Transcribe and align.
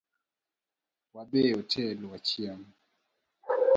Wadhii 1.13 1.49
e 1.51 1.55
hotel 1.57 1.97
wachiem 2.11 2.61